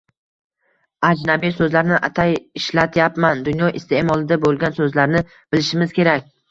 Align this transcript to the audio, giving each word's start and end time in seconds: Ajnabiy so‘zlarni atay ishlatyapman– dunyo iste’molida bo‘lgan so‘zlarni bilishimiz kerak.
Ajnabiy 1.09 1.53
so‘zlarni 1.57 1.99
atay 2.09 2.33
ishlatyapman– 2.63 3.45
dunyo 3.51 3.73
iste’molida 3.83 4.43
bo‘lgan 4.49 4.79
so‘zlarni 4.83 5.27
bilishimiz 5.37 6.01
kerak. 6.03 6.31